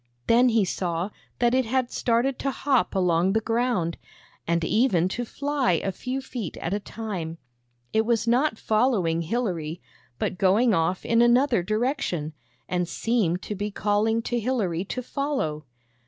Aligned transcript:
Then 0.25 0.49
he 0.49 0.65
saw 0.65 1.11
that 1.37 1.53
it 1.53 1.65
had 1.65 1.91
started 1.91 2.39
to 2.39 2.49
hop 2.49 2.95
along 2.95 3.33
the 3.33 3.39
ground, 3.39 3.99
and 4.47 4.63
even 4.65 5.07
to 5.09 5.23
fly 5.25 5.73
a 5.73 5.91
few 5.91 6.21
feet 6.21 6.57
at 6.57 6.73
a 6.73 6.77
hi 6.77 6.79
THE 6.79 6.79
BAG 6.79 6.79
OF 6.79 6.95
SMILES 6.95 7.09
time. 7.09 7.37
It 7.93 8.05
was 8.07 8.27
not 8.27 8.57
following 8.57 9.21
Hilary, 9.21 9.79
but 10.17 10.39
going 10.39 10.73
off 10.73 11.05
in 11.05 11.21
another 11.21 11.61
direction, 11.61 12.33
and 12.67 12.87
seemed 12.89 13.43
to 13.43 13.53
be 13.53 13.69
calling 13.69 14.23
to 14.23 14.39
Hilary 14.39 14.83
to 14.85 15.03
follow. 15.03 15.65